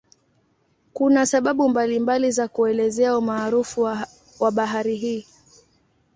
[0.93, 3.81] Kuna sababu mbalimbali za kuelezea umaarufu
[4.39, 5.25] wa bahari hii.